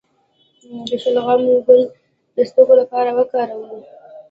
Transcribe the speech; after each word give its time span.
د 0.87 0.89
شلغم 1.03 1.41
ګل 1.65 1.81
د 2.35 2.37
سترګو 2.49 2.73
لپاره 2.81 3.09
وکاروئ 3.17 3.79